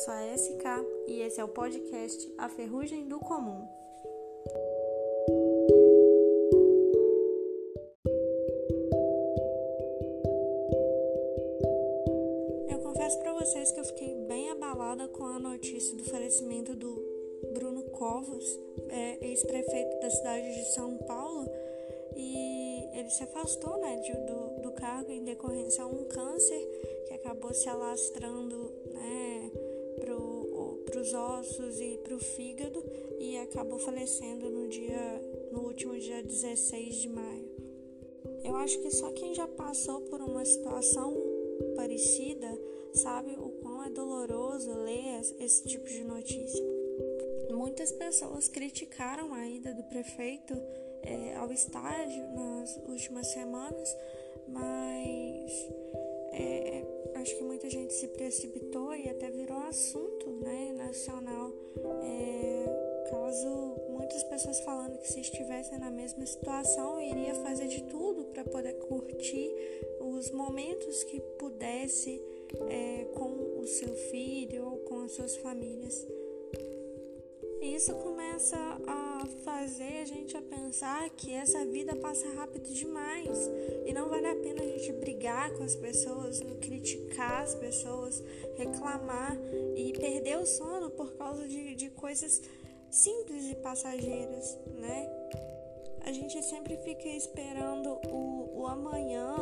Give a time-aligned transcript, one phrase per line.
[0.00, 0.64] sou a SK
[1.06, 3.68] e esse é o podcast A Ferrugem do Comum.
[12.68, 17.00] Eu confesso para vocês que eu fiquei bem abalada com a notícia do falecimento do
[17.52, 18.58] Bruno Covas,
[18.88, 21.46] é, ex-prefeito da cidade de São Paulo,
[22.16, 26.66] e ele se afastou né, do, do cargo em decorrência a um câncer
[27.06, 28.79] que acabou se alastrando
[31.00, 32.84] os ossos e para o fígado
[33.18, 37.48] e acabou falecendo no dia no último dia 16 de maio.
[38.44, 41.14] Eu acho que só quem já passou por uma situação
[41.74, 42.48] parecida
[42.92, 46.64] sabe o quão é doloroso ler esse tipo de notícia.
[47.50, 50.54] Muitas pessoas criticaram a ida do prefeito
[51.02, 53.96] é, ao estádio nas últimas semanas,
[54.48, 55.50] mas
[56.32, 56.84] é,
[57.16, 59.99] acho que muita gente se precipitou e até virou assunto
[60.90, 61.52] nacional.
[62.02, 62.80] É,
[63.30, 68.44] caso muitas pessoas falando que se estivessem na mesma situação iria fazer de tudo para
[68.44, 69.52] poder curtir
[70.00, 72.20] os momentos que pudesse
[72.68, 76.06] é, com o seu filho ou com as suas famílias.
[77.62, 83.50] Isso começa a fazer a gente a pensar que essa vida passa rápido demais
[83.84, 88.22] e não vale a pena a gente brigar com as pessoas, criticar as pessoas,
[88.56, 89.36] reclamar
[90.20, 92.40] perder o sono por causa de, de coisas
[92.90, 95.08] simples e passageiras, né?
[96.02, 99.34] A gente sempre fica esperando o, o amanhã,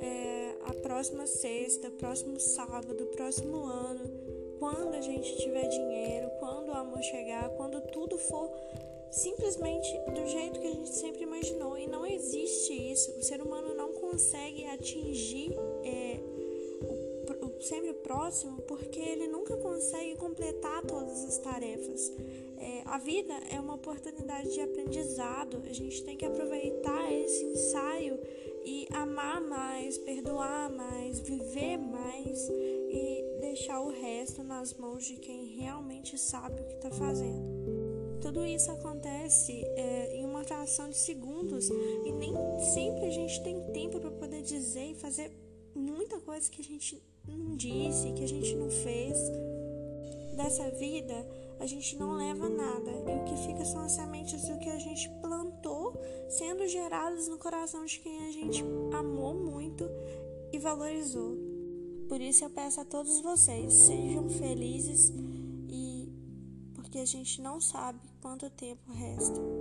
[0.00, 6.74] é, a próxima sexta, próximo sábado, próximo ano quando a gente tiver dinheiro, quando o
[6.74, 8.50] amor chegar, quando tudo for
[9.10, 11.78] simplesmente do jeito que a gente sempre imaginou.
[11.78, 13.12] E não existe isso.
[13.12, 15.56] O ser humano não consegue atingir
[18.08, 22.10] próximo porque ele nunca consegue completar todas as tarefas.
[22.56, 25.62] É, a vida é uma oportunidade de aprendizado.
[25.68, 28.18] A gente tem que aproveitar esse ensaio
[28.64, 35.44] e amar mais, perdoar mais, viver mais e deixar o resto nas mãos de quem
[35.56, 37.46] realmente sabe o que está fazendo.
[38.22, 42.32] Tudo isso acontece é, em uma fração de segundos e nem
[42.74, 45.30] sempre a gente tem tempo para poder dizer e fazer
[45.78, 49.16] muita coisa que a gente não disse, que a gente não fez.
[50.36, 51.26] Dessa vida,
[51.58, 54.78] a gente não leva nada e o que fica são as sementes do que a
[54.78, 58.62] gente plantou sendo geradas no coração de quem a gente
[58.92, 59.84] amou muito
[60.52, 61.36] e valorizou.
[62.08, 65.12] Por isso eu peço a todos vocês, sejam felizes
[65.68, 66.08] e
[66.74, 69.57] porque a gente não sabe quanto tempo resta.